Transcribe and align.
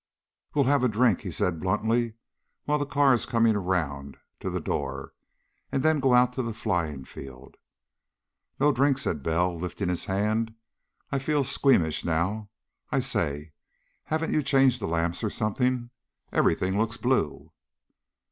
"We'll 0.55 0.65
have 0.65 0.83
a 0.83 0.87
drink," 0.87 1.21
he 1.21 1.29
said 1.29 1.59
bluntly, 1.59 2.15
"while 2.65 2.79
the 2.79 2.87
car's 2.87 3.27
coming 3.27 3.55
around 3.55 4.17
to 4.39 4.49
the 4.49 4.59
door, 4.59 5.13
and 5.71 5.83
then 5.83 5.99
go 5.99 6.15
out 6.15 6.33
to 6.33 6.41
the 6.41 6.55
flying 6.55 7.03
field." 7.05 7.55
"No 8.59 8.71
drink," 8.71 8.97
said 8.97 9.21
Bell, 9.21 9.55
lifting 9.55 9.89
his 9.89 10.05
hand. 10.05 10.55
"I 11.11 11.19
feel 11.19 11.43
squeamish 11.43 12.03
now. 12.03 12.49
I 12.91 12.97
say! 12.97 13.51
Haven't 14.05 14.33
you 14.33 14.41
changed 14.41 14.81
the 14.81 14.87
lamps, 14.87 15.23
or 15.23 15.29
something? 15.29 15.91
Everything 16.33 16.79
looks 16.79 16.97
blue...." 16.97 17.51